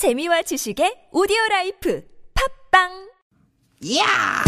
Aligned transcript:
재미와 0.00 0.40
지식의 0.40 1.12
오디오 1.12 1.36
라이프 1.50 2.00
팝빵 2.72 2.88
야! 3.98 4.40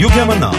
유쾌한 0.00 0.28
만남 0.28 0.57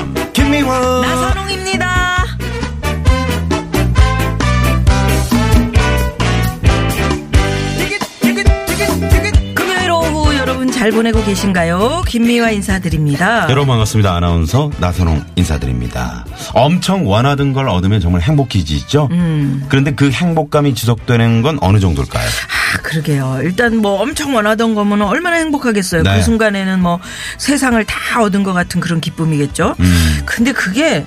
잘 10.89 10.95
보내고 10.95 11.23
계신가요? 11.23 12.01
김미화 12.07 12.49
인사드립니다. 12.49 13.45
여러분 13.47 13.67
반갑습니다 13.67 14.15
아나운서 14.15 14.71
나선홍 14.79 15.23
인사드립니다 15.35 16.25
엄청 16.55 17.07
원하던 17.07 17.53
걸 17.53 17.69
얻으면 17.69 17.99
정말 18.01 18.21
행복해지죠 18.21 19.09
음. 19.11 19.63
그런데 19.69 19.93
그 19.93 20.09
행복감이 20.09 20.73
지속되는 20.73 21.43
건 21.43 21.59
어느 21.61 21.79
정도일까요 21.79 22.27
아, 22.27 22.81
그러게요. 22.81 23.39
일단 23.43 23.77
뭐 23.77 24.01
엄청 24.01 24.33
원하던 24.33 24.73
거면 24.73 25.03
얼마나 25.03 25.35
행복하겠어요. 25.37 26.01
네. 26.01 26.15
그 26.15 26.23
순간에는 26.23 26.79
뭐 26.81 26.99
세상을 27.37 27.83
다 27.85 28.21
얻은 28.23 28.41
것 28.41 28.53
같은 28.53 28.79
그런 28.81 28.99
기쁨이겠죠. 28.99 29.75
음. 29.79 30.21
근데 30.25 30.51
그게 30.53 31.05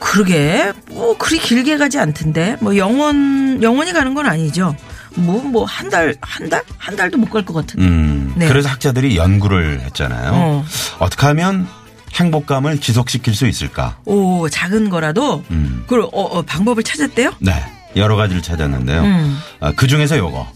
그러게 0.00 0.72
뭐 0.90 1.16
그리 1.16 1.38
길게 1.38 1.76
가지 1.76 2.00
않던데 2.00 2.56
뭐 2.60 2.76
영원 2.76 3.62
영원히 3.62 3.92
가는 3.92 4.14
건 4.14 4.26
아니죠. 4.26 4.74
뭐 5.16 5.42
뭐 5.44 5.64
한 5.66 5.88
달 5.90 6.14
한 6.20 6.48
달 6.48 6.62
한 6.78 6.96
달도 6.96 7.18
못 7.18 7.30
갈 7.30 7.44
것 7.44 7.54
같은. 7.54 7.80
음, 7.80 8.32
네. 8.36 8.48
그래서 8.48 8.68
학자들이 8.68 9.16
연구를 9.16 9.80
했잖아요 9.82 10.30
어. 10.34 10.64
어떻게 10.98 11.26
하면 11.26 11.66
행복감을 12.14 12.80
지속시킬 12.80 13.34
수 13.34 13.46
있을까 13.46 13.96
오 14.04 14.48
작은 14.48 14.88
거라도 14.90 15.44
음. 15.50 15.84
그 15.86 16.02
어, 16.02 16.08
어, 16.12 16.42
방법을 16.42 16.82
찾았대요. 16.82 17.32
네 17.40 17.52
여러 17.96 18.16
가지를 18.16 18.42
찾았는데요 18.42 19.02
음. 19.02 19.38
아, 19.60 19.72
그 19.76 19.86
중에서 19.86 20.18
요거 20.18 20.46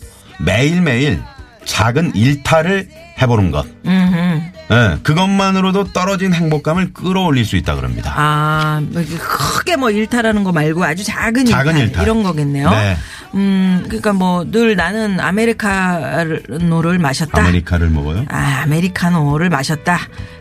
매일 0.41 0.81
매일 0.81 1.23
작은 1.69 2.13
일탈을 2.17 2.89
해보는 3.21 3.51
것 3.51 3.67
음. 3.87 4.53
네, 4.71 4.99
그것만으로도 5.03 5.93
떨어진 5.93 6.33
행복감을 6.35 6.93
끌어올릴 6.93 7.45
수 7.45 7.57
있다 7.57 7.75
그럽니다 7.77 8.13
아, 8.17 8.81
뭐 8.91 9.01
이렇게 9.03 9.17
크게 9.17 9.77
뭐 9.77 9.91
일탈하는 9.91 10.45
거 10.45 10.51
말고 10.53 10.83
아주 10.85 11.05
작은, 11.05 11.45
작은 11.47 11.73
일탈, 11.73 11.87
일탈. 11.89 12.03
이런 12.05 12.23
거겠네요. 12.23 12.71
네. 12.71 12.97
음, 13.35 13.83
그러니까 13.87 14.13
뭐 14.15 14.45
늘 14.51 14.77
나는 14.77 15.21
아메리카노를 15.21 16.99
마셨다. 16.99 17.41
아메리카를 17.43 17.91
먹어요? 17.91 18.25
아, 18.29 18.63
아메리카노를 18.65 19.51
마셨다. 19.51 19.99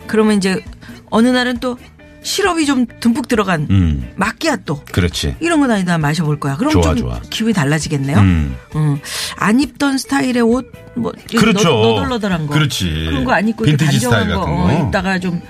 그러면 0.08 0.38
이제 0.38 0.62
어느 1.10 1.28
날은 1.28 1.58
또 1.60 1.78
시럽이 2.24 2.66
좀 2.66 2.86
듬뿍 3.00 3.28
들어간 3.28 3.68
음, 3.70 4.12
마끼아또 4.16 4.84
그렇지. 4.92 5.36
이런 5.40 5.60
건 5.62 5.72
아니다 5.72 5.98
마셔볼 5.98 6.40
거야. 6.40 6.58
그럼 6.58 6.72
좋아, 6.74 6.82
좀 6.84 6.98
좋아. 6.98 7.20
기분이 7.30 7.54
달라지겠네요. 7.54 8.18
음. 8.18 8.56
음. 8.76 9.00
안 9.38 9.60
입던 9.60 9.98
스타일의 9.98 10.42
옷, 10.42 10.72
뭐 10.96 11.14
그렇죠. 11.30 11.70
너, 11.70 11.82
너덜너덜한 11.94 12.48
거, 12.48 12.54
그렇지. 12.54 12.90
그런 13.10 13.24
거 13.24 13.32
안 13.32 13.48
입고 13.48 13.64
빈티지 13.64 14.00
스타일 14.00 14.28
거, 14.34 14.40
같은 14.42 14.54
어, 14.54 14.64
거. 14.68 14.86
입다가 14.88 15.20
좀 15.20 15.42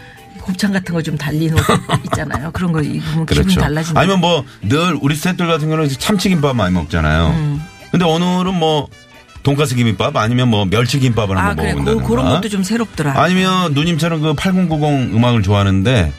곱창 0.42 0.72
같은 0.72 0.94
거 0.94 1.02
좀 1.02 1.18
달린 1.18 1.54
옷 1.54 1.60
있잖아요. 2.06 2.52
그런 2.52 2.72
거 2.72 2.82
입으면 2.82 3.26
기분이 3.26 3.26
그렇죠. 3.26 3.60
달라진다. 3.62 4.00
아니면 4.00 4.20
뭐 4.22 4.46
늘 4.62 4.98
우리 5.02 5.16
셋들 5.16 5.48
같은 5.48 5.68
경우는 5.70 5.90
참치김밥 5.90 6.56
많이 6.56 6.74
먹잖아요. 6.76 7.28
음. 7.30 7.62
근데 7.92 8.06
오늘은 8.06 8.54
뭐 8.54 8.88
돈가스 9.44 9.76
김밥 9.76 10.16
아니면 10.18 10.50
뭐 10.50 10.66
멸치 10.66 11.00
김밥을 11.00 11.38
아 11.38 11.46
한번 11.50 11.56
그래, 11.58 11.74
그, 11.74 11.80
먹어본다든가. 11.80 12.08
그런 12.10 12.30
것도 12.36 12.50
좀 12.50 12.64
새롭더라. 12.64 13.14
아니면 13.22 13.74
누님처럼 13.74 14.22
그 14.22 14.34
8090 14.34 15.14
음악을 15.16 15.42
좋아하는데 15.42 16.12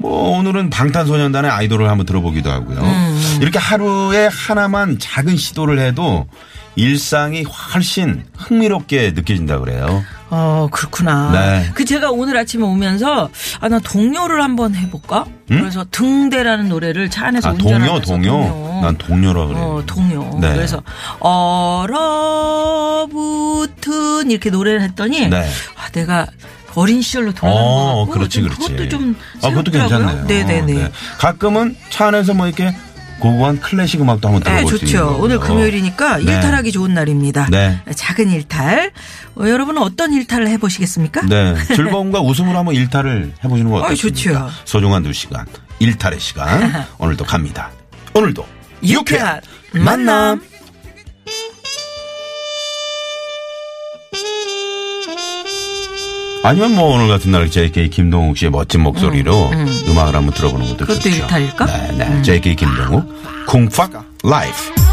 뭐 0.00 0.38
오늘은 0.38 0.70
방탄소년단의 0.70 1.50
아이돌을 1.50 1.88
한번 1.90 2.06
들어보기도 2.06 2.50
하고요. 2.50 2.78
음. 2.80 3.38
이렇게 3.42 3.58
하루에 3.58 4.28
하나만 4.32 4.98
작은 4.98 5.36
시도를 5.36 5.78
해도 5.78 6.26
일상이 6.74 7.42
훨씬 7.42 8.24
흥미롭게 8.38 9.10
느껴진다 9.14 9.58
그래요. 9.58 10.02
어 10.30 10.68
그렇구나. 10.70 11.32
네. 11.32 11.70
그 11.74 11.84
제가 11.84 12.10
오늘 12.12 12.36
아침에 12.38 12.62
오면서 12.64 13.28
아 13.60 13.68
나 13.68 13.78
동요를 13.80 14.42
한번 14.42 14.74
해볼까? 14.74 15.26
그래서 15.48 15.84
등대라는 15.90 16.68
노래를 16.68 17.10
차 17.10 17.26
안에서 17.26 17.48
아, 17.50 17.52
운전하면서 17.52 18.00
동요, 18.02 18.30
동요. 18.30 18.80
난 18.82 18.96
동요라 18.96 19.46
그래요. 19.48 19.62
어, 19.62 19.82
동요. 19.84 20.38
네. 20.40 20.54
그래서 20.54 20.80
얼어붙은 23.04 24.30
이렇게 24.30 24.48
노래를 24.50 24.80
했더니 24.82 25.28
네. 25.28 25.46
아, 25.76 25.90
내가 25.90 26.26
어린 26.74 27.02
시절로 27.02 27.32
돌아간 27.32 27.60
것 27.62 27.68
어, 27.68 27.96
같고 28.00 28.12
그렇지, 28.12 28.40
좀 28.40 28.48
그렇지. 28.48 28.72
그것도 28.72 28.88
좀 28.88 29.16
아, 29.42 29.48
그것도 29.50 29.70
새롭더라고요. 29.72 30.08
괜찮네요. 30.26 30.44
네네네. 30.46 30.72
네. 30.74 30.92
가끔은 31.18 31.76
차 31.90 32.08
안에서 32.08 32.34
뭐 32.34 32.46
이렇게 32.46 32.74
고고한 33.20 33.60
클래식 33.60 34.00
음악도 34.00 34.28
한번 34.28 34.42
네, 34.42 34.50
들어볼 34.62 34.70
수 34.78 34.84
있는 34.84 34.86
좋죠. 34.92 35.06
거고요. 35.06 35.22
오늘 35.24 35.38
금요일이니까 35.40 36.16
네. 36.18 36.22
일탈하기 36.22 36.72
좋은 36.72 36.94
날입니다. 36.94 37.48
네. 37.50 37.80
작은 37.94 38.30
일탈. 38.30 38.92
어, 39.36 39.44
여러분은 39.46 39.82
어떤 39.82 40.12
일탈을 40.14 40.48
해보시겠습니까? 40.48 41.22
네. 41.26 41.54
즐거움과 41.76 42.20
웃음으로 42.20 42.56
한번 42.58 42.74
일탈을 42.74 43.34
해보시는 43.44 43.70
거 43.70 43.76
어, 43.76 43.80
어떻습니까? 43.82 44.16
좋죠. 44.16 44.50
소중한 44.64 45.02
두 45.02 45.12
시간. 45.12 45.44
일탈의 45.80 46.18
시간. 46.18 46.86
오늘도 46.98 47.24
갑니다. 47.24 47.70
오늘도 48.14 48.46
유쾌한 48.82 49.40
만남. 49.72 50.40
아니면 56.42 56.74
뭐 56.74 56.94
오늘 56.94 57.08
같은 57.08 57.30
날 57.32 57.50
JK 57.50 57.90
김동욱 57.90 58.36
씨의 58.38 58.50
멋진 58.50 58.80
목소리로 58.82 59.50
음, 59.50 59.98
악을 59.98 60.14
한번 60.14 60.32
들어보는 60.32 60.66
것도 60.68 60.78
그것도 60.86 61.00
좋죠. 61.00 61.16
일탈일까? 61.16 61.66
네, 61.66 61.92
네. 61.98 62.22
JK 62.22 62.56
김동욱 62.56 63.04
쿵팍 63.46 63.92
라이프. 64.24 64.89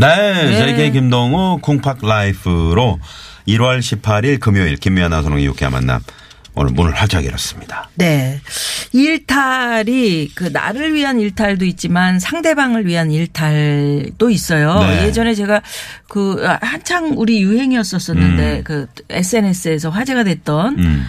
네, 0.00 0.56
JK 0.56 0.92
김동욱 0.92 1.60
쿵팍 1.60 1.98
라이프로 2.02 3.00
1월 3.48 3.80
18일 3.80 4.38
금요일 4.38 4.76
김미아 4.76 5.08
나선홍의 5.08 5.44
유쾌한 5.44 5.72
만남 5.72 6.00
오늘 6.54 6.72
문을 6.72 6.94
활짝 6.94 7.24
열었습니다. 7.24 7.90
네. 7.96 8.40
일탈이 8.92 10.30
그 10.36 10.50
나를 10.52 10.94
위한 10.94 11.18
일탈도 11.18 11.64
있지만 11.64 12.20
상대방을 12.20 12.86
위한 12.86 13.10
일탈도 13.10 14.30
있어요. 14.30 14.78
네. 14.80 15.06
예전에 15.06 15.34
제가 15.34 15.62
그 16.08 16.46
한창 16.60 17.14
우리 17.16 17.42
유행이었었었는데 17.42 18.62
그 18.62 18.86
SNS에서 19.10 19.90
화제가 19.90 20.22
됐던 20.22 20.78
음. 20.78 21.06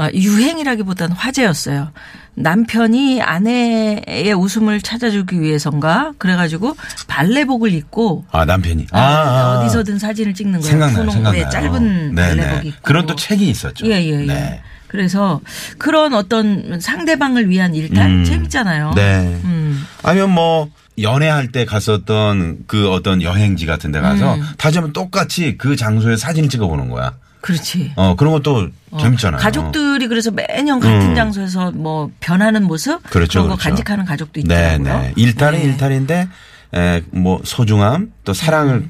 아, 0.00 0.10
유행이라기보다는 0.14 1.14
화제였어요. 1.14 1.90
남편이 2.34 3.20
아내의 3.20 4.32
웃음을 4.32 4.80
찾아주기 4.80 5.42
위해선가 5.42 6.14
그래가지고 6.16 6.74
발레복을 7.06 7.74
입고 7.74 8.24
아, 8.30 8.46
남편이. 8.46 8.86
아, 8.92 8.98
아, 8.98 9.58
어디서든 9.58 9.98
사진을 9.98 10.32
찍는 10.32 10.60
거예요. 10.60 10.70
생각나요, 10.70 11.10
생각나요. 11.10 11.44
네, 11.44 11.50
짧은 11.50 12.14
네네. 12.14 12.36
발레복 12.36 12.66
입고 12.66 12.78
그런 12.82 13.06
또 13.06 13.14
책이 13.14 13.46
있었죠. 13.46 13.86
예, 13.88 14.02
예, 14.02 14.22
예. 14.22 14.26
네. 14.26 14.62
그래서 14.86 15.42
그런 15.76 16.14
어떤 16.14 16.80
상대방을 16.80 17.50
위한 17.50 17.74
일탈 17.74 18.06
음. 18.06 18.24
재밌잖아요. 18.24 18.92
네. 18.96 19.38
음. 19.44 19.84
아니면 20.02 20.30
뭐 20.30 20.70
연애할 21.00 21.52
때 21.52 21.66
갔었던 21.66 22.60
그 22.66 22.90
어떤 22.90 23.20
여행지 23.20 23.66
같은 23.66 23.92
데 23.92 24.00
가서 24.00 24.34
음. 24.36 24.42
다시 24.56 24.78
한번 24.78 24.94
똑같이 24.94 25.58
그 25.58 25.76
장소에 25.76 26.16
사진을 26.16 26.48
찍어 26.48 26.68
보는 26.68 26.88
거야. 26.88 27.12
그렇지. 27.40 27.92
어, 27.96 28.16
그런 28.16 28.32
것도 28.32 28.68
재밌잖아요. 28.98 29.40
가족들이 29.40 30.08
그래서 30.08 30.30
매년 30.30 30.80
같은 30.80 31.10
음. 31.10 31.14
장소에서 31.14 31.70
뭐 31.72 32.10
변하는 32.20 32.64
모습 32.64 33.02
그렇죠, 33.04 33.40
런거 33.40 33.54
그렇죠. 33.54 33.68
간직하는 33.68 34.04
가족도 34.04 34.42
네, 34.42 34.74
있더라고요. 34.76 35.02
네. 35.02 35.12
일탈은 35.16 35.58
네. 35.58 35.64
일탈인데, 35.64 36.28
에, 36.74 37.02
뭐, 37.10 37.40
소중함, 37.44 38.12
또 38.24 38.32
사랑을 38.32 38.88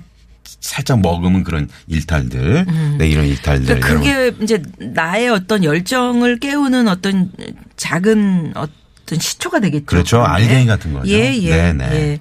살짝 0.60 1.00
머금은 1.00 1.44
그런 1.44 1.68
일탈들. 1.86 2.66
네, 2.98 3.08
이런 3.08 3.26
일탈들. 3.26 3.80
그러니까 3.80 3.88
여러분. 3.88 4.34
그게 4.34 4.44
이제 4.44 4.62
나의 4.78 5.28
어떤 5.30 5.64
열정을 5.64 6.38
깨우는 6.38 6.88
어떤 6.88 7.30
작은 7.76 8.52
어떤 8.56 9.18
시초가 9.18 9.60
되겠죠. 9.60 9.86
그렇죠. 9.86 10.22
알갱이 10.22 10.66
같은 10.66 10.92
거죠. 10.92 11.08
예, 11.08 11.34
예. 11.36 11.50
네네. 11.50 11.84
예. 11.92 12.18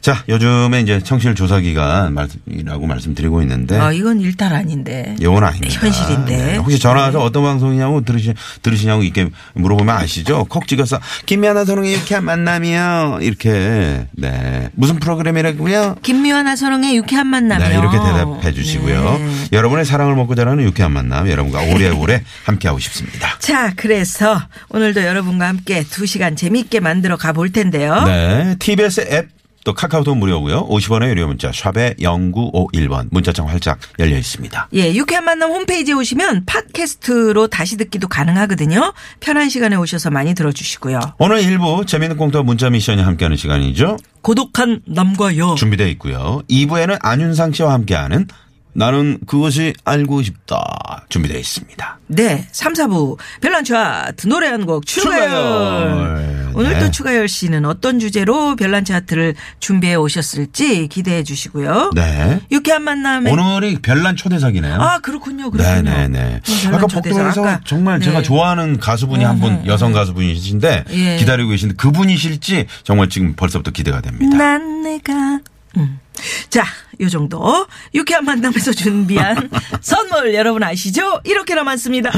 자, 0.00 0.24
요즘에 0.28 0.80
이제 0.80 1.00
청취율 1.02 1.34
조사 1.34 1.60
기간이라고 1.60 2.86
말씀드리고 2.86 3.42
있는데. 3.42 3.78
어, 3.78 3.92
이건 3.92 4.20
일탈 4.20 4.52
아닌데. 4.54 5.16
이건 5.20 5.44
아닙니다. 5.44 5.80
현실인데. 5.80 6.36
네. 6.36 6.56
혹시 6.56 6.78
전화 6.78 7.02
와서 7.02 7.22
어떤 7.22 7.42
방송이냐고 7.42 8.02
들으시, 8.04 8.34
들으시냐고 8.62 9.02
이렇게 9.02 9.28
물어보면 9.54 9.94
아시죠? 9.96 10.44
콕 10.48 10.66
찍어서, 10.66 11.00
김미아나 11.26 11.64
선홍의 11.64 11.94
유쾌한 11.94 12.24
만남이요. 12.24 13.18
이렇게, 13.22 14.06
네. 14.12 14.70
무슨 14.74 14.96
프로그램이라고요? 14.98 15.96
김미화 16.02 16.42
나선홍의 16.42 16.96
유쾌한 16.96 17.26
만남이요. 17.28 17.68
네, 17.68 17.74
이렇게 17.78 17.96
대답해 17.98 18.52
주시고요. 18.52 19.18
네. 19.18 19.34
여러분의 19.52 19.84
사랑을 19.84 20.14
먹고 20.16 20.34
자라는 20.34 20.64
유쾌한 20.64 20.92
만남, 20.92 21.28
여러분과 21.28 21.60
오래오래 21.62 22.22
함께하고 22.44 22.78
싶습니다. 22.80 23.36
자, 23.38 23.72
그래서 23.76 24.40
오늘도 24.70 25.02
여러분과 25.04 25.48
함께 25.48 25.84
두 25.88 26.06
시간 26.06 26.36
재미있게 26.36 26.80
만들어 26.80 27.16
가볼 27.16 27.52
텐데요. 27.52 28.02
네. 28.04 28.56
TBS 28.58 29.08
앱, 29.12 29.28
또 29.64 29.72
카카오톡 29.72 30.16
무료고요. 30.18 30.68
50원의 30.68 31.08
유료 31.08 31.26
문자, 31.26 31.50
샵에 31.50 31.94
0951번. 31.98 33.08
문자창 33.10 33.48
활짝 33.48 33.78
열려 33.98 34.16
있습니다. 34.18 34.68
예, 34.74 34.94
유쾌한 34.94 35.24
만남 35.24 35.50
홈페이지에 35.50 35.94
오시면 35.94 36.44
팟캐스트로 36.44 37.48
다시 37.48 37.78
듣기도 37.78 38.06
가능하거든요. 38.06 38.92
편한 39.20 39.48
시간에 39.48 39.76
오셔서 39.76 40.10
많이 40.10 40.34
들어주시고요. 40.34 41.00
오늘 41.18 41.40
일부 41.40 41.84
재미있는 41.86 42.18
공터 42.18 42.42
문자 42.42 42.68
미션이 42.68 43.02
함께하는 43.02 43.38
시간이죠. 43.38 43.96
고독한 44.20 44.82
남과 44.86 45.38
여. 45.38 45.54
준비되어 45.54 45.86
있고요. 45.88 46.42
2부에는 46.50 46.98
안윤상 47.00 47.52
씨와 47.52 47.72
함께하는 47.72 48.28
나는 48.74 49.18
그것이 49.26 49.72
알고 49.84 50.22
싶다 50.22 51.04
준비되어 51.08 51.38
있습니다. 51.38 51.98
네, 52.08 52.46
3, 52.52 52.72
4부 52.74 53.16
별난 53.40 53.64
차트 53.64 54.26
노래 54.28 54.48
한 54.48 54.64
곡 54.66 54.84
추가열. 54.86 55.28
추가열. 55.30 56.52
오늘 56.56 56.72
네. 56.74 56.78
또 56.80 56.90
추가열 56.90 57.28
씨는 57.28 57.64
어떤 57.64 57.98
주제로 57.98 58.54
별난 58.56 58.84
차트를 58.84 59.34
준비해 59.58 59.94
오셨을지 59.96 60.86
기대해 60.88 61.22
주시고요. 61.24 61.90
네. 61.94 62.40
유쾌한 62.52 62.82
만남에 62.82 63.30
오늘이 63.32 63.78
별난 63.82 64.14
초대석이네요. 64.16 64.74
아 64.74 64.98
그렇군요, 65.00 65.50
그렇군요. 65.50 65.82
네네네. 65.82 66.34
어, 66.36 66.40
별난 66.62 66.74
아까 66.78 66.86
초대석. 66.86 67.02
복도에서 67.18 67.40
아까, 67.42 67.60
정말 67.64 68.00
제가 68.00 68.18
네. 68.18 68.22
좋아하는 68.24 68.78
가수분이 68.78 69.24
한 69.24 69.34
분 69.40 69.66
여성 69.66 69.92
가수분이신데 69.92 70.84
예. 70.90 71.16
기다리고 71.16 71.50
계신데 71.50 71.74
그분이실지 71.74 72.66
정말 72.84 73.08
지금 73.08 73.34
벌써부터 73.34 73.72
기대가 73.72 74.00
됩니다. 74.00 74.36
난 74.36 74.82
내가 74.82 75.40
음. 75.76 76.00
자, 76.48 76.64
요 77.00 77.08
정도 77.08 77.66
유쾌한 77.94 78.24
만남에서 78.24 78.72
준비한 78.72 79.50
선물 79.80 80.34
여러분 80.34 80.62
아시죠? 80.62 81.20
이렇게나 81.24 81.64
많습니다. 81.64 82.10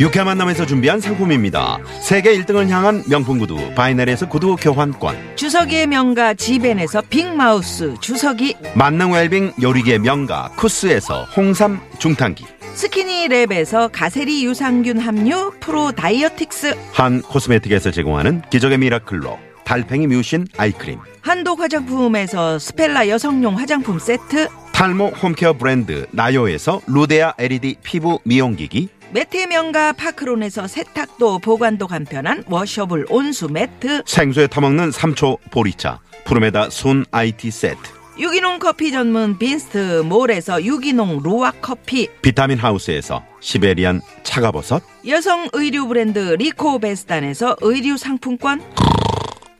유쾌한 0.00 0.26
만남에서 0.26 0.66
준비한 0.66 1.00
상품입니다. 1.00 1.78
세계 2.02 2.36
1등을 2.36 2.68
향한 2.68 3.04
명품 3.08 3.38
구두 3.38 3.56
바이넬에서 3.74 4.28
구두 4.28 4.56
교환권 4.56 5.36
주서기의 5.36 5.86
명가 5.86 6.34
지벤에서 6.34 7.02
빅마우스 7.02 7.94
주서기 8.00 8.56
만능 8.74 9.12
웰빙 9.12 9.52
요리계 9.62 9.98
명가 9.98 10.50
쿠스에서 10.56 11.24
홍삼 11.36 11.80
중탕기 12.00 12.44
스키니랩에서 12.74 13.90
가세리 13.92 14.44
유산균 14.44 14.98
함유 14.98 15.52
프로 15.60 15.92
다이어틱스 15.92 16.74
한 16.92 17.22
코스메틱에서 17.22 17.92
제공하는 17.92 18.42
기적의 18.50 18.78
미라클로 18.78 19.51
달팽이 19.64 20.06
mucin 20.06 20.46
eye 20.56 20.70
cream. 20.70 20.98
한독 21.20 21.60
화장품에서 21.60 22.58
스펠라 22.58 23.08
여성용 23.08 23.58
화장품 23.58 23.98
세트. 23.98 24.48
탈모 24.72 25.08
home 25.08 25.30
care 25.30 25.52
브랜드 25.52 26.06
나요에서 26.10 26.80
루데아 26.86 27.34
LED 27.38 27.76
피부 27.82 28.18
미용기기. 28.24 28.88
매트 29.12 29.46
명가 29.46 29.92
파크론에서 29.92 30.66
세탁도 30.66 31.40
보관도 31.40 31.86
간편한 31.86 32.42
washable 32.48 33.06
온수 33.10 33.48
매트. 33.48 34.02
생수에 34.06 34.46
타먹는 34.46 34.90
3초 34.90 35.38
보리차. 35.50 36.00
푸르메다 36.24 36.70
순 36.70 37.04
IT 37.10 37.50
세트. 37.50 37.78
유기농 38.18 38.58
커피 38.58 38.90
전문 38.90 39.38
빈스트 39.38 40.02
몰에서 40.02 40.62
유기농 40.62 41.20
루아 41.22 41.52
커피. 41.60 42.08
비타민 42.20 42.58
하우스에서 42.58 43.22
시베리안 43.40 44.00
차가버섯. 44.22 44.82
여성 45.08 45.48
의류 45.52 45.86
브랜드 45.88 46.18
리코베스탄에서 46.18 47.56
의류 47.60 47.96
상품권 47.96 48.62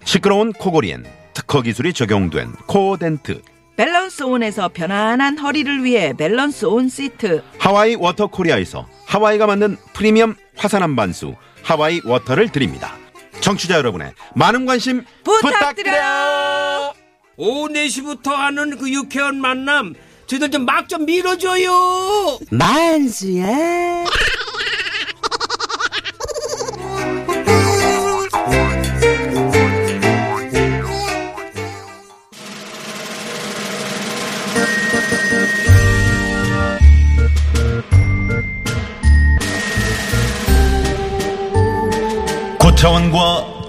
시끄러운 0.04 0.52
코골이엔 0.52 1.04
특허 1.34 1.62
기술이 1.62 1.92
적용된 1.92 2.52
코덴트 2.66 3.42
밸런스 3.76 4.24
온에서 4.24 4.68
편안한 4.68 5.38
허리를 5.38 5.82
위해 5.84 6.12
밸런스 6.12 6.66
온 6.66 6.88
시트 6.88 7.42
하와이 7.58 7.94
워터 7.94 8.26
코리아에서 8.28 8.86
하와이가 9.06 9.46
만든 9.46 9.76
프리미엄 9.94 10.34
화산암반수 10.56 11.34
하와이 11.62 12.00
워터를 12.04 12.50
드립니다. 12.50 12.96
청취자 13.40 13.76
여러분의 13.76 14.12
많은 14.34 14.66
관심 14.66 15.04
부탁드려요. 15.24 15.58
부탁드려요. 15.58 16.92
오후 17.36 17.68
4시부터 17.68 18.28
하는 18.30 18.76
그 18.76 18.92
유쾌한 18.92 19.40
만남 19.40 19.94
저희들 20.26 20.50
좀 20.50 20.64
막좀 20.64 21.06
밀어줘요 21.06 22.38
만수야 22.50 24.04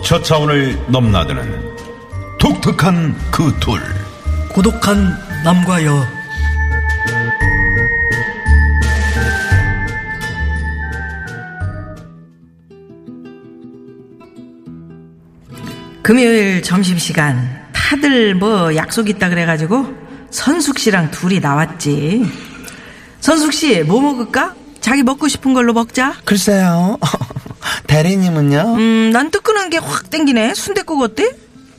저 0.05 0.21
차원을 0.21 0.77
넘나드는 0.87 1.75
독특한 2.39 3.15
그 3.31 3.53
둘. 3.59 3.79
고독한 4.49 5.17
남과 5.43 5.83
여. 5.85 6.05
금요일 16.01 16.61
점심시간 16.61 17.61
다들 17.71 18.35
뭐 18.35 18.75
약속 18.75 19.09
있다 19.09 19.29
그래가지고 19.29 19.87
선숙 20.31 20.79
씨랑 20.79 21.11
둘이 21.11 21.39
나왔지. 21.39 22.25
선숙 23.21 23.53
씨 23.53 23.83
뭐 23.83 24.01
먹을까? 24.01 24.55
자기 24.81 25.03
먹고 25.03 25.27
싶은 25.27 25.53
걸로 25.53 25.73
먹자. 25.73 26.15
글쎄요. 26.25 26.97
대리님은요? 27.87 28.75
음 28.77 29.03
난 29.13 29.29
뜨끈한 29.63 29.69
게 29.69 29.77
확 29.77 30.09
땡기네 30.09 30.53
순댓국 30.55 31.01
어때? 31.01 31.31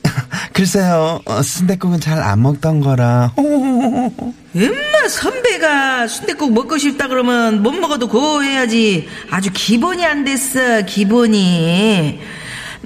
글쎄요 0.53 1.21
어, 1.25 1.41
순댓국은 1.41 1.99
잘 1.99 2.21
안 2.21 2.41
먹던 2.41 2.79
거라 2.79 3.33
엄마 3.37 5.07
선배가 5.09 6.07
순댓국 6.07 6.53
먹고 6.53 6.77
싶다 6.77 7.07
그러면 7.07 7.61
못 7.61 7.71
먹어도 7.71 8.07
고 8.07 8.41
해야지 8.43 9.07
아주 9.29 9.51
기본이 9.53 10.05
안 10.05 10.23
됐어 10.23 10.81
기본이 10.85 12.19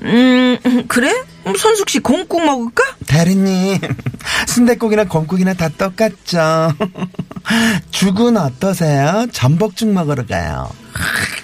음 0.02 0.58
그래? 0.88 1.14
선숙 1.58 1.90
씨 1.90 2.00
공국 2.00 2.44
먹을까? 2.46 2.84
대리님 3.08 3.80
순댓국이나 4.48 5.06
곰국이나 5.06 5.54
다 5.54 5.70
똑같죠 5.70 6.74
죽은 7.92 8.38
어떠세요? 8.38 9.28
전복죽 9.32 9.90
먹으러 9.90 10.26
가요 10.26 10.70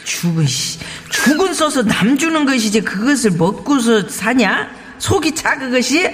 죽은 0.06 0.46
씨 0.48 0.80
죽은 1.24 1.54
써서 1.54 1.84
남 1.84 2.18
주는 2.18 2.46
것이지 2.46 2.82
그것을 2.82 3.32
먹고서 3.32 4.10
사냐? 4.10 4.70
속이 5.00 5.34
차 5.34 5.58
그것이? 5.58 6.10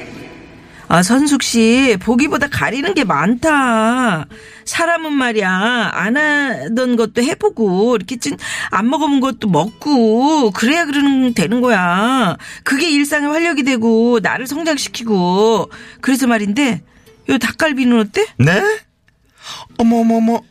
아 0.87 1.01
선숙 1.03 1.41
씨 1.41 1.97
보기보다 2.01 2.47
가리는 2.47 2.93
게 2.93 3.03
많다. 3.05 4.25
사람은 4.65 5.13
말이야 5.13 5.91
안 5.93 6.17
하던 6.17 6.97
것도 6.97 7.23
해보고 7.23 7.95
이렇게 7.95 8.17
찐안 8.17 8.89
먹어본 8.89 9.21
것도 9.21 9.47
먹고 9.47 10.51
그래야 10.51 10.85
그러는 10.85 11.33
되는 11.33 11.61
거야. 11.61 12.37
그게 12.63 12.89
일상의 12.89 13.29
활력이 13.29 13.63
되고 13.63 14.19
나를 14.21 14.47
성장시키고 14.47 15.71
그래서 16.01 16.27
말인데 16.27 16.83
요 17.29 17.37
닭갈비는 17.37 17.99
어때? 17.99 18.25
네? 18.37 18.61
어머머머 19.77 20.41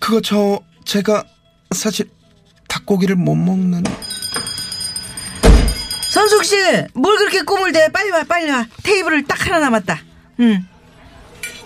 그거 0.00 0.20
저 0.20 0.60
제가 0.84 1.24
사실 1.70 2.06
닭고기를 2.74 3.16
못 3.16 3.34
먹는 3.34 3.84
선숙 6.10 6.44
씨, 6.44 6.56
뭘 6.94 7.16
그렇게 7.18 7.42
꿈을 7.42 7.72
대? 7.72 7.88
빨리 7.92 8.10
와, 8.10 8.22
빨리 8.28 8.48
와. 8.50 8.64
테이블을 8.84 9.24
딱 9.24 9.46
하나 9.46 9.58
남았다. 9.58 9.98
응. 10.40 10.64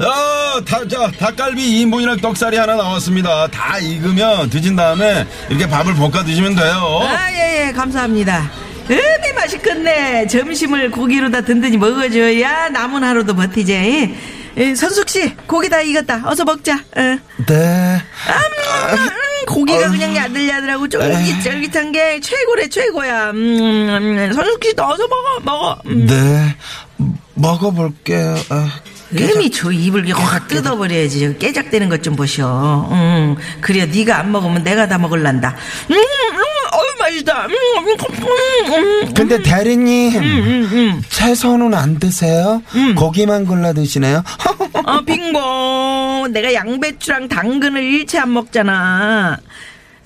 어, 0.00 0.64
다, 0.64 0.88
자, 0.88 1.10
닭갈비 1.18 1.84
2인분이랑 1.84 2.22
떡살이 2.22 2.56
하나 2.56 2.76
나왔습니다. 2.76 3.48
다 3.48 3.78
익으면 3.78 4.48
드신 4.48 4.74
다음에 4.74 5.26
이렇게 5.50 5.68
밥을 5.68 5.94
볶아 5.94 6.24
드시면 6.24 6.54
돼요. 6.54 7.00
아, 7.02 7.30
예, 7.32 7.66
예, 7.68 7.72
감사합니다. 7.72 8.50
으미 8.90 9.32
맛있겠네. 9.34 10.26
점심을 10.28 10.92
고기로 10.92 11.30
다 11.30 11.42
든든히 11.42 11.76
먹어줘야 11.76 12.70
남은 12.70 13.04
하루도 13.04 13.34
버티지. 13.36 14.16
예, 14.56 14.74
선숙 14.74 15.10
씨, 15.10 15.36
고기 15.46 15.68
다 15.68 15.82
익었다. 15.82 16.22
어서 16.24 16.44
먹자. 16.44 16.74
어. 16.74 17.00
네 17.46 18.02
음, 18.24 18.98
음, 18.98 19.08
고기가 19.48 19.90
그냥 19.90 20.14
야들야들하고 20.14 20.88
쫄깃쫄깃한 20.88 21.92
게 21.92 22.20
최고래 22.20 22.68
최고야. 22.68 23.30
음, 23.30 23.36
음, 23.36 24.32
선숙 24.34 24.64
씨 24.64 24.74
넣어서 24.76 25.06
먹어 25.08 25.40
먹어. 25.42 25.78
음. 25.86 26.06
네. 26.06 26.56
먹어볼게요. 27.34 28.36
아, 28.50 28.68
음이 29.18 29.50
저 29.52 29.70
입을 29.72 30.10
확 30.12 30.48
뜯어버려야지. 30.48 31.36
깨작대는 31.38 31.88
것 31.88 32.02
좀 32.02 32.14
보셔. 32.16 32.88
음, 32.90 33.36
그래 33.60 33.86
네가 33.86 34.18
안 34.18 34.32
먹으면 34.32 34.62
내가 34.64 34.86
다 34.86 34.98
먹을란다. 34.98 35.56
음, 35.90 35.96
맛있다. 37.08 37.46
음, 37.46 37.50
음, 37.52 37.88
음, 37.88 38.72
음. 39.06 39.14
근데 39.14 39.42
대리님 39.42 41.02
채소는 41.08 41.74
안 41.74 41.98
드세요? 41.98 42.62
고기만 42.96 43.46
골라 43.46 43.72
드시네요. 43.72 44.22
어, 44.84 45.00
빙고. 45.04 46.28
내가 46.30 46.52
양배추랑 46.52 47.28
당근을 47.28 47.82
일체 47.82 48.18
안 48.18 48.32
먹잖아. 48.32 49.38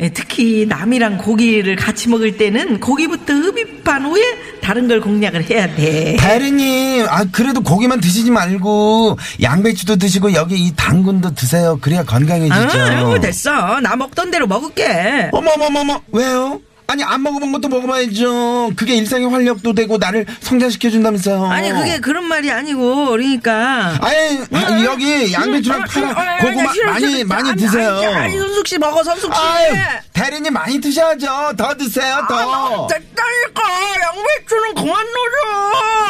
예, 0.00 0.08
특히 0.08 0.66
남이랑 0.68 1.18
고기를 1.18 1.76
같이 1.76 2.08
먹을 2.08 2.36
때는 2.36 2.80
고기부터 2.80 3.34
흡입한 3.34 4.04
후에 4.06 4.22
다른 4.60 4.88
걸 4.88 5.00
공략을 5.00 5.48
해야 5.48 5.72
돼. 5.74 6.16
대리님, 6.18 7.06
아 7.08 7.24
그래도 7.30 7.60
고기만 7.60 8.00
드시지 8.00 8.30
말고 8.30 9.18
양배추도 9.42 9.96
드시고 9.96 10.32
여기 10.32 10.56
이 10.56 10.72
당근도 10.74 11.34
드세요. 11.34 11.78
그래야 11.80 12.02
건강해지죠. 12.04 12.78
아, 12.80 13.20
됐어. 13.20 13.80
나 13.80 13.94
먹던 13.94 14.30
대로 14.30 14.46
먹을게. 14.46 15.28
어머머머머 15.32 16.00
왜요? 16.10 16.60
아니 16.92 17.02
안 17.04 17.22
먹어본 17.22 17.52
것도 17.52 17.68
먹어봐야죠. 17.68 18.72
그게 18.76 18.96
일상의 18.96 19.26
활력도 19.30 19.72
되고 19.72 19.96
나를 19.96 20.26
성장시켜준다면서요. 20.40 21.46
아니 21.46 21.70
그게 21.72 21.98
그런 22.00 22.24
말이 22.24 22.50
아니고 22.50 23.06
그러니까. 23.06 23.98
아니 23.98 24.38
아, 24.52 24.84
여기 24.84 25.32
양배추랑 25.32 25.84
파랑 25.84 26.38
고구마 26.40 26.70
많이 26.92 27.24
많이 27.24 27.56
드세요. 27.56 27.96
아니, 27.96 28.06
아니 28.06 28.38
선숙 28.38 28.68
씨 28.68 28.76
먹어 28.78 29.02
선숙 29.02 29.34
씨. 29.34 29.40
아유, 29.40 29.72
대리님 30.12 30.52
많이 30.52 30.78
드셔야죠. 30.82 31.54
더 31.56 31.74
드세요, 31.74 32.26
더. 32.28 32.86
됐다니까 32.88 33.62
양배추는 34.02 34.74
그만 34.74 35.06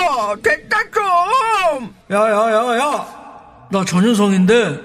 넣어줘. 0.01 0.37
됐다 0.43 0.79
좀. 0.93 1.95
야야야야. 2.11 3.07
나 3.71 3.85
전효성인데 3.85 4.81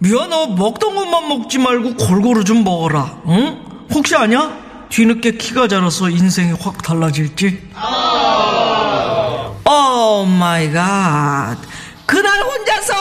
미안해 0.00 0.56
먹던 0.58 0.96
것만 0.96 1.28
먹지 1.28 1.58
말고 1.60 1.94
골고루 1.94 2.42
좀 2.42 2.64
먹어라. 2.64 3.22
응? 3.28 3.86
혹시 3.94 4.16
아냐? 4.16 4.61
뒤늦게 4.92 5.32
키가 5.38 5.68
자라서 5.68 6.10
인생이 6.10 6.52
확 6.60 6.82
달라질지. 6.82 7.70
Oh 9.64 10.26
my 10.26 10.70
God. 10.70 11.56
그날 12.04 12.42
혼자서 12.42 12.92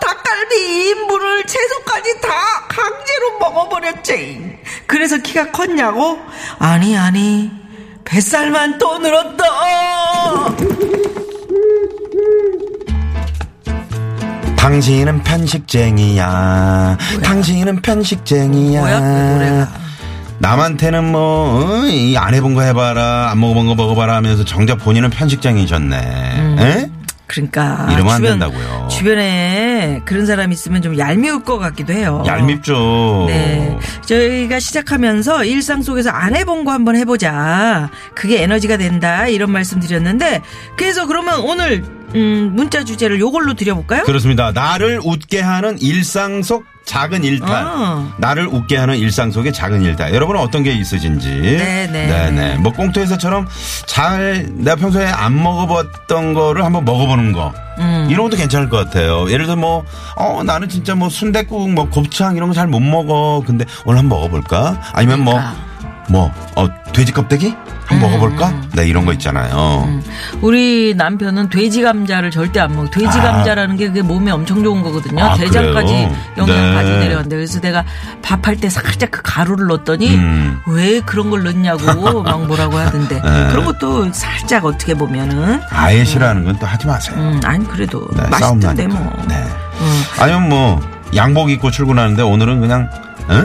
닭갈비 0.00 0.54
2인분을 0.56 1.46
채소까지 1.46 2.20
다 2.22 2.30
강제로 2.68 3.38
먹어버렸지. 3.38 4.58
그래서 4.86 5.18
키가 5.18 5.50
컸냐고? 5.50 6.18
아니, 6.58 6.96
아니. 6.96 7.50
뱃살만 8.06 8.78
또 8.78 8.98
늘었다. 8.98 9.44
당신은 14.56 15.22
편식쟁이야. 15.22 16.96
당신은 17.22 17.82
편식쟁이야. 17.82 18.80
뭐야, 18.80 19.00
그 19.00 19.06
노래가. 19.06 19.85
남한테는 20.38 21.04
뭐, 21.04 21.82
어, 21.82 21.86
이안 21.86 22.34
해본 22.34 22.54
거 22.54 22.62
해봐라, 22.62 23.30
안 23.30 23.40
먹어본 23.40 23.66
거 23.66 23.74
먹어봐라 23.74 24.16
하면서 24.16 24.44
정작 24.44 24.76
본인은 24.76 25.10
편식쟁이셨네. 25.10 25.96
에? 26.58 26.90
그러니까. 27.26 27.88
이러면 27.90 28.14
안 28.14 28.22
된다고요. 28.22 28.88
주변에 28.88 30.00
그런 30.04 30.26
사람 30.26 30.52
있으면 30.52 30.80
좀 30.80 30.96
얄미울 30.96 31.42
것 31.42 31.58
같기도 31.58 31.92
해요. 31.92 32.22
얄밉죠. 32.24 33.24
네. 33.26 33.76
저희가 34.02 34.60
시작하면서 34.60 35.44
일상 35.44 35.82
속에서 35.82 36.10
안 36.10 36.36
해본 36.36 36.64
거 36.64 36.70
한번 36.70 36.94
해보자. 36.94 37.90
그게 38.14 38.42
에너지가 38.42 38.76
된다. 38.76 39.26
이런 39.26 39.50
말씀 39.50 39.80
드렸는데, 39.80 40.42
그래서 40.76 41.06
그러면 41.06 41.40
오늘, 41.40 41.84
음, 42.14 42.52
문자 42.54 42.84
주제를 42.84 43.18
요걸로 43.20 43.54
드려볼까요? 43.54 44.04
그렇습니다. 44.04 44.52
나를 44.52 45.00
웃게 45.04 45.40
하는 45.40 45.78
일상 45.80 46.42
속 46.42 46.64
작은 46.86 47.24
일탈. 47.24 47.64
어. 47.66 48.12
나를 48.18 48.46
웃게 48.46 48.76
하는 48.76 48.96
일상 48.96 49.32
속의 49.32 49.52
작은 49.52 49.82
일탈. 49.82 50.14
여러분은 50.14 50.40
어떤 50.40 50.62
게 50.62 50.72
있으신지. 50.72 51.28
네, 51.28 51.88
네. 51.90 52.06
네네. 52.06 52.56
뭐 52.58 52.72
꽁토에서처럼 52.72 53.48
잘 53.86 54.46
내가 54.52 54.76
평소에 54.76 55.04
안 55.06 55.42
먹어봤던 55.42 56.34
거를 56.34 56.64
한번 56.64 56.84
먹어보는 56.84 57.32
거. 57.32 57.52
음. 57.78 58.06
이런 58.08 58.22
것도 58.24 58.36
괜찮을 58.36 58.68
것 58.68 58.76
같아요. 58.76 59.28
예를 59.30 59.46
들어 59.46 59.56
뭐, 59.56 59.84
어, 60.16 60.42
나는 60.44 60.68
진짜 60.68 60.94
뭐 60.94 61.08
순댓국, 61.10 61.70
뭐 61.72 61.88
곱창 61.90 62.36
이런 62.36 62.48
거 62.48 62.54
잘 62.54 62.68
못 62.68 62.78
먹어. 62.80 63.42
근데 63.44 63.64
오늘 63.84 63.98
한번 63.98 64.18
먹어볼까? 64.20 64.80
아니면 64.92 65.20
뭐, 65.20 65.34
뭐, 66.08 66.32
어, 66.54 66.68
돼지 66.92 67.12
껍데기? 67.12 67.54
한번 67.86 68.08
음. 68.10 68.14
먹어볼까? 68.18 68.52
네, 68.74 68.86
이런 68.88 69.04
거 69.06 69.12
있잖아요. 69.12 70.00
우리 70.40 70.92
남편은 70.96 71.50
돼지 71.50 71.82
감자를 71.82 72.32
절대 72.32 72.58
안 72.58 72.74
먹어. 72.74 72.90
돼지 72.90 73.06
아. 73.06 73.22
감자라는 73.22 73.76
게 73.76 73.86
그게 73.86 74.02
몸에 74.02 74.32
엄청 74.32 74.62
좋은 74.64 74.82
거거든요. 74.82 75.22
아, 75.22 75.36
대장까지 75.36 75.92
그래요? 75.92 76.16
영양 76.36 76.74
까지 76.74 76.90
네. 76.90 76.98
내려간대. 76.98 77.36
그래서 77.36 77.60
내가 77.60 77.84
밥할 78.22 78.56
때 78.56 78.68
살짝 78.68 79.12
그 79.12 79.20
가루를 79.22 79.68
넣었더니 79.68 80.16
음. 80.16 80.58
왜 80.66 81.00
그런 81.00 81.30
걸 81.30 81.44
넣냐고 81.44 82.22
막 82.24 82.44
뭐라고 82.46 82.76
하던데. 82.76 83.22
네. 83.22 83.46
그런 83.50 83.64
것도 83.64 84.12
살짝 84.12 84.64
어떻게 84.64 84.94
보면은 84.94 85.60
아예 85.70 86.04
싫어하는 86.04 86.44
건 86.44 86.56
또 86.58 86.66
하지 86.66 86.86
마세요. 86.86 87.14
음, 87.18 87.38
아니 87.44 87.68
그래도 87.68 88.08
네, 88.16 88.22
싸움 88.38 88.58
맛있던데. 88.58 88.86
뭐. 88.86 89.12
네. 89.28 89.34
음. 89.80 90.02
아니면 90.18 90.48
뭐 90.48 90.80
양복 91.14 91.50
입고 91.50 91.70
출근하는데 91.70 92.20
오늘은 92.22 92.60
그냥 92.60 92.88
어? 93.28 93.44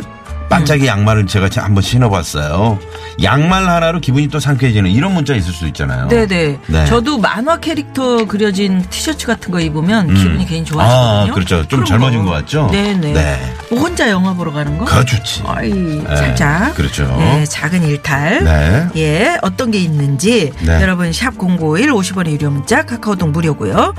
반짝이 0.51 0.85
양말을 0.85 1.27
제가 1.27 1.49
한번 1.63 1.81
신어봤어요. 1.81 2.77
양말 3.23 3.67
하나로 3.67 3.99
기분이 4.01 4.27
또 4.27 4.39
상쾌해지는 4.39 4.91
이런 4.91 5.13
문자 5.13 5.33
있을 5.33 5.53
수 5.53 5.65
있잖아요. 5.67 6.07
네네. 6.09 6.59
네. 6.67 6.85
저도 6.85 7.17
만화 7.17 7.57
캐릭터 7.57 8.25
그려진 8.25 8.83
티셔츠 8.89 9.27
같은 9.27 9.51
거 9.51 9.59
입으면 9.59 10.13
기분이 10.13 10.45
괜히 10.45 10.65
좋아지거든요. 10.65 11.31
아, 11.31 11.33
그렇죠. 11.33 11.67
좀 11.67 11.85
젊어진 11.85 12.23
것 12.23 12.31
같죠? 12.31 12.67
네네. 12.71 13.13
네. 13.13 13.53
뭐 13.69 13.79
혼자 13.79 14.09
영화 14.09 14.33
보러 14.33 14.51
가는 14.51 14.77
거? 14.77 14.85
그거 14.85 15.03
좋지. 15.05 15.43
아이, 15.45 16.01
살짝. 16.15 16.75
그렇죠. 16.75 17.05
네, 17.17 17.45
작은 17.45 17.83
일탈. 17.83 18.43
네. 18.43 18.87
예, 18.97 19.37
어떤 19.41 19.71
게 19.71 19.79
있는지. 19.79 20.51
네. 20.61 20.81
여러분, 20.81 21.13
샵 21.13 21.37
051, 21.37 21.91
50원의 21.91 22.31
유료 22.31 22.49
문자, 22.49 22.85
카카오톡 22.85 23.29
무료고요 23.31 23.93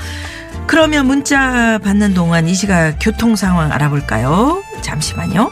그러면 0.67 1.07
문자 1.07 1.79
받는 1.83 2.15
동안 2.15 2.49
이 2.49 2.55
시각 2.55 2.97
교통 3.01 3.37
상황 3.37 3.73
알아볼까요? 3.73 4.63
잠시만요. 4.81 5.51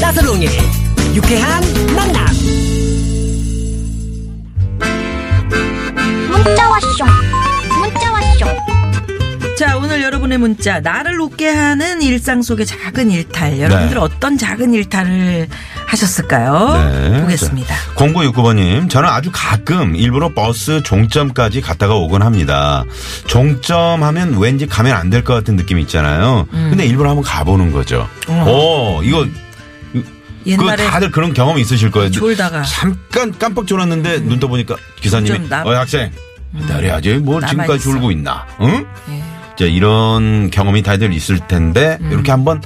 나서롱의 0.00 0.48
유쾌한 1.14 1.62
만남 1.94 2.26
문자 6.30 6.68
왔쇼 6.68 7.04
문자 7.80 8.12
왔쇼 8.12 8.46
자, 9.56 9.76
오늘 9.76 10.02
여러분의 10.02 10.36
문자. 10.38 10.80
나를 10.80 11.20
웃게 11.20 11.48
하는 11.48 12.02
일상 12.02 12.42
속의 12.42 12.66
작은 12.66 13.12
일탈. 13.12 13.60
여러분들 13.60 13.94
네. 13.94 14.00
어떤 14.00 14.36
작은 14.36 14.74
일탈을 14.74 15.46
하셨을까요? 15.86 16.90
네. 17.12 17.20
보겠습니다. 17.20 17.72
0969번님, 17.94 18.90
저는 18.90 19.08
아주 19.08 19.30
가끔 19.32 19.94
일부러 19.94 20.34
버스 20.34 20.82
종점까지 20.82 21.60
갔다가 21.60 21.94
오곤 21.94 22.22
합니다. 22.22 22.84
종점하면 23.28 24.38
왠지 24.38 24.66
가면 24.66 24.92
안 24.92 25.08
될 25.10 25.22
것 25.22 25.34
같은 25.34 25.54
느낌 25.54 25.78
있잖아요. 25.78 26.48
근데 26.50 26.84
일부러 26.84 27.10
한번 27.10 27.22
가보는 27.22 27.70
거죠. 27.70 28.08
음. 28.28 28.34
어. 28.40 28.50
오, 28.98 29.02
이거, 29.04 29.24
옛날에 30.46 30.84
그 30.84 30.90
다들 30.90 31.10
그런 31.10 31.32
경험 31.34 31.58
있으실 31.58 31.90
거예요. 31.90 32.10
졸다가. 32.10 32.62
잠깐 32.62 33.32
깜빡 33.38 33.66
졸았는데 33.66 34.20
눈 34.20 34.38
떠보니까 34.40 34.76
기사님이, 35.00 35.28
좀 35.38 35.48
남- 35.48 35.66
어, 35.66 35.74
학생, 35.74 36.10
내려야지. 36.52 37.14
뭘 37.14 37.40
남아있어. 37.40 37.48
지금까지 37.50 37.82
졸고 37.84 38.10
있나? 38.12 38.46
응? 38.60 38.86
예. 39.10 39.22
자, 39.56 39.64
이런 39.64 40.50
경험이 40.50 40.82
다들 40.82 41.12
있을 41.12 41.38
텐데, 41.46 41.98
음. 42.00 42.10
이렇게 42.12 42.30
한번 42.30 42.60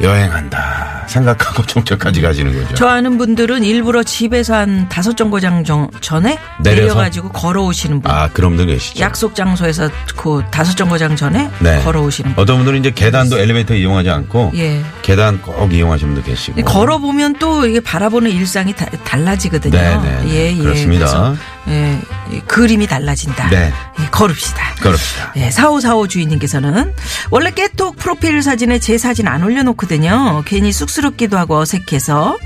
여행한다 0.00 0.99
생각하고 1.10 1.64
종점까지 1.66 2.22
가시는 2.22 2.52
거죠. 2.54 2.74
저 2.74 2.86
아는 2.86 3.18
분들은 3.18 3.64
일부러 3.64 4.02
집에서 4.02 4.54
한 4.54 4.88
다섯 4.88 5.16
정거장 5.16 5.64
정- 5.64 5.90
전에 6.00 6.38
내려서? 6.62 6.80
내려가지고 6.94 7.30
걸어오시는 7.30 8.00
분. 8.00 8.10
아, 8.10 8.28
그런 8.32 8.56
분들 8.56 8.72
계시죠. 8.74 9.00
약속 9.00 9.34
장소에서 9.34 9.90
그 10.16 10.42
다섯 10.50 10.76
정거장 10.76 11.16
전에 11.16 11.50
네. 11.58 11.82
걸어오시는 11.82 12.34
분. 12.34 12.42
어떤 12.42 12.56
분들은 12.58 12.78
이제 12.80 12.90
계단도 12.94 13.38
엘리베이터 13.38 13.74
이용하지 13.74 14.08
않고 14.10 14.52
예. 14.54 14.82
계단 15.02 15.40
꼭 15.42 15.72
이용하시는 15.72 16.14
분도 16.14 16.28
계시고. 16.28 16.62
걸어 16.62 16.98
보면 16.98 17.36
또 17.38 17.66
이게 17.66 17.80
바라보는 17.80 18.30
일상이 18.30 18.72
다- 18.74 18.86
달라지거든요. 19.04 19.72
네, 19.78 19.96
네, 19.96 20.20
네. 20.24 20.30
예, 20.30 20.52
예. 20.52 20.62
그렇습니다. 20.62 21.06
그래서, 21.06 21.36
예, 21.68 22.00
이 22.32 22.40
그림이 22.40 22.86
달라진다. 22.86 23.48
네. 23.50 23.72
예, 24.00 24.06
걸읍시다. 24.10 24.74
그럽시다. 24.80 25.32
예, 25.36 25.50
4545 25.50 26.06
주인님께서는 26.08 26.94
원래 27.30 27.50
깨톡 27.50 27.96
프로필 27.96 28.42
사진에 28.42 28.78
제 28.78 28.96
사진 28.98 29.26
안 29.28 29.42
올려놓거든요. 29.42 30.42
괜히 30.46 30.72
쑥스 30.72 30.99
럽기도 31.00 31.38
하고 31.38 31.56
어색해서. 31.58 32.38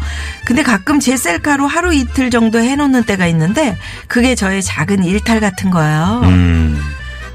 근데 0.45 0.63
가끔 0.63 1.01
제 1.01 1.17
셀카로 1.17 1.67
하루 1.67 1.95
이틀 1.95 2.31
정도 2.31 2.59
해놓는 2.59 3.05
때가 3.05 3.27
있는데 3.29 3.77
그게 4.09 4.35
저의 4.35 4.63
작은 4.63 5.05
일탈 5.05 5.41
같은 5.41 5.71
거예요. 5.71 6.21
음, 6.25 6.81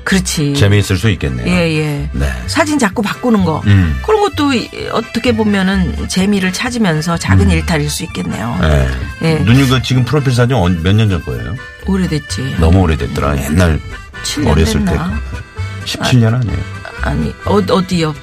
그렇지. 0.04 0.54
재미있을 0.56 0.98
수 0.98 1.10
있겠네요. 1.12 1.48
예, 1.48 1.78
예. 1.78 2.10
네. 2.14 2.32
사진 2.48 2.80
자꾸 2.80 3.02
바꾸는 3.02 3.46
거. 3.46 3.62
음. 3.68 4.00
그런 4.06 4.22
것도 4.22 4.54
이- 4.54 4.70
어떻게 4.92 5.36
보면은 5.36 6.08
재미를 6.08 6.52
찾으면서 6.52 7.18
작은 7.18 7.50
일탈일 7.52 7.90
수 7.90 8.04
있겠네요. 8.06 8.58
예. 8.64 9.28
예. 9.28 9.36
누님 9.40 9.70
그 9.70 9.82
지금 9.84 10.04
프로필 10.06 10.34
사진 10.34 10.56
몇 10.84 10.94
년 10.96 11.10
전 11.10 11.24
거예요? 11.24 11.56
오래됐지. 11.86 12.56
너무 12.60 12.80
오래됐더라. 12.82 13.38
옛날 13.44 13.80
7년 14.24 14.48
어렸을 14.48 14.80
때. 14.86 14.92
됐나? 14.92 15.20
17년 15.86 16.34
아 16.34 16.40
니에요? 16.40 16.58
아니, 17.02 17.34
어, 17.46 17.56
어디요? 17.56 18.14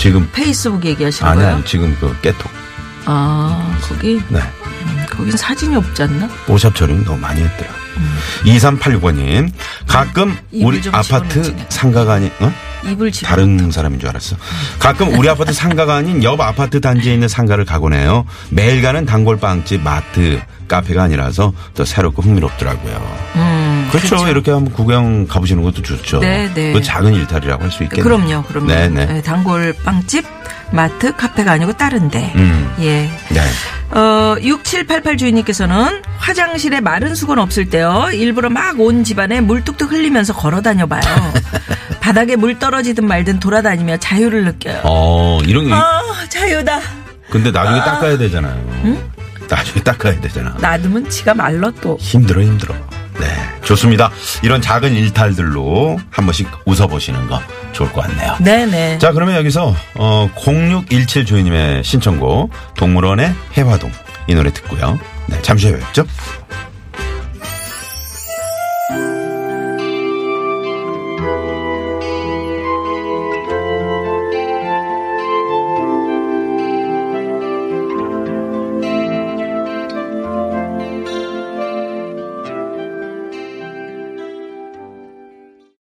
지금 0.00 0.26
페이스북 0.32 0.82
얘기하시는 0.86 1.30
아니 1.30 1.40
거예요? 1.40 1.56
아니 1.56 1.64
지금 1.66 1.94
그 2.00 2.18
깨톡. 2.22 2.50
아, 3.04 3.78
거기? 3.82 4.14
네. 4.28 4.40
음, 4.40 5.06
거긴 5.10 5.36
사진이 5.36 5.76
없지 5.76 6.04
않나? 6.04 6.26
오샵 6.48 6.74
처리는 6.74 7.04
너무 7.04 7.18
많이 7.18 7.42
했더라. 7.42 7.70
2386번님 8.44 9.52
가끔 9.86 10.38
입을 10.52 10.66
우리 10.66 10.80
좀 10.82 10.94
아파트. 10.94 11.54
상가가 11.68 12.14
아닌 12.14 12.30
어? 12.40 12.50
입을 12.84 13.12
집 13.12 13.24
다른 13.26 13.70
사람인 13.70 14.00
줄 14.00 14.08
알았어. 14.08 14.36
가끔 14.78 15.16
우리 15.18 15.28
아파트 15.28 15.52
상가가 15.52 15.96
아닌 15.96 16.22
옆 16.24 16.40
아파트 16.40 16.80
단지에 16.80 17.14
있는 17.14 17.28
상가를 17.28 17.64
가곤 17.64 17.92
해요. 17.94 18.24
매일 18.50 18.82
가는 18.82 19.04
단골 19.04 19.38
빵집, 19.38 19.82
마트, 19.82 20.40
카페가 20.68 21.02
아니라서 21.04 21.52
더 21.74 21.84
새롭고 21.84 22.22
흥미롭더라고요. 22.22 23.16
음, 23.36 23.88
그렇죠. 23.90 24.28
이렇게 24.28 24.50
한번 24.52 24.72
구경 24.72 25.26
가보시는 25.26 25.62
것도 25.62 25.82
좋죠. 25.82 26.20
네, 26.20 26.50
네. 26.54 26.72
그 26.72 26.80
작은 26.82 27.12
일탈이라고 27.14 27.62
할 27.64 27.70
수 27.70 27.82
있겠네요. 27.84 28.04
그럼요, 28.04 28.42
그럼요. 28.44 28.66
네, 28.68 28.88
네. 28.88 29.16
예, 29.16 29.22
단골 29.22 29.74
빵집, 29.84 30.24
마트, 30.72 31.14
카페가 31.16 31.50
아니고 31.52 31.72
다른데. 31.72 32.32
음. 32.36 32.72
예. 32.80 33.10
네. 33.30 33.40
어, 33.98 34.36
6788 34.40 35.16
주인님께서는 35.16 36.02
화장실에 36.18 36.80
마른 36.80 37.16
수건 37.16 37.40
없을 37.40 37.68
때요. 37.68 38.08
일부러 38.12 38.48
막 38.48 38.78
온 38.78 39.02
집안에 39.02 39.40
물 39.40 39.64
뚝뚝 39.64 39.90
흘리면서 39.90 40.32
걸어 40.32 40.60
다녀봐요. 40.62 41.00
바닥에 42.00 42.36
물 42.36 42.58
떨어지든 42.58 43.06
말든 43.06 43.40
돌아다니며 43.40 43.98
자유를 43.98 44.44
느껴요. 44.44 44.80
어, 44.84 45.40
이런 45.44 45.66
게. 45.68 45.72
아, 45.74 46.02
자유다. 46.28 46.80
근데 47.30 47.50
나중에 47.50 47.78
닦아야 47.80 48.18
되잖아요. 48.18 49.10
나중에 49.48 49.82
닦아야 49.82 50.20
되잖아. 50.20 50.56
놔두면 50.60 51.10
지가 51.10 51.34
말라 51.34 51.70
또. 51.80 51.96
힘들어, 52.00 52.42
힘들어. 52.42 52.74
네. 53.18 53.26
좋습니다. 53.64 54.10
이런 54.42 54.62
작은 54.62 54.94
일탈들로 54.94 55.98
한 56.10 56.24
번씩 56.24 56.48
웃어보시는 56.64 57.28
거 57.28 57.40
좋을 57.72 57.92
것 57.92 58.02
같네요. 58.02 58.36
네네. 58.40 58.98
자, 58.98 59.12
그러면 59.12 59.36
여기서, 59.36 59.74
어, 59.94 60.30
0617 60.34 61.26
주인님의 61.26 61.84
신청곡, 61.84 62.50
동물원의 62.76 63.34
해화동. 63.56 63.92
이 64.26 64.34
노래 64.34 64.52
듣고요. 64.52 64.98
네, 65.26 65.40
잠시 65.42 65.68
후에 65.68 65.78
뵙죠. 65.78 66.04